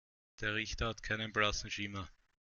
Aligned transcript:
Der 0.39 0.55
Richter 0.55 0.87
hat 0.87 1.03
keinen 1.03 1.31
blassen 1.31 1.69
Schimmer. 1.69 2.09